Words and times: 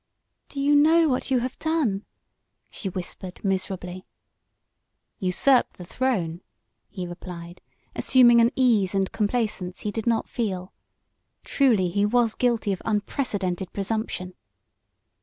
"Do 0.49 0.59
you 0.59 0.75
know 0.75 1.07
what 1.09 1.29
you 1.29 1.41
have 1.41 1.59
done?" 1.59 2.05
she 2.71 2.89
whispered, 2.89 3.39
miserably. 3.45 4.07
"Usurped 5.19 5.73
the 5.73 5.85
throne," 5.85 6.41
he 6.89 7.05
replied, 7.05 7.61
assuming 7.95 8.41
an 8.41 8.51
ease 8.55 8.95
and 8.95 9.11
complacence 9.11 9.81
he 9.81 9.91
did 9.91 10.07
not 10.07 10.27
feel. 10.27 10.73
Truly 11.43 11.89
he 11.89 12.03
was 12.07 12.33
guilty 12.33 12.73
of 12.73 12.81
unprecedented 12.83 13.71
presumption. 13.73 14.33